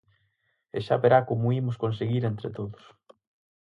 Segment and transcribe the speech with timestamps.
[0.77, 2.83] E xa verá como o imos conseguir entre todos.